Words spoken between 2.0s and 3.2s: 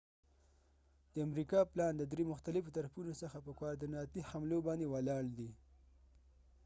دری مختلفو طرفونو